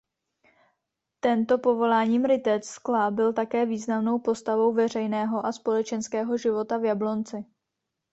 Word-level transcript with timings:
Tento 1.19 1.57
povoláním 1.57 2.25
rytec 2.25 2.65
skla 2.67 3.11
byl 3.11 3.33
také 3.33 3.65
významnou 3.65 4.19
postavou 4.19 4.73
veřejného 4.73 5.45
a 5.45 5.51
společenského 5.51 6.37
života 6.37 6.77
v 6.77 6.85
Jablonci. 6.85 7.45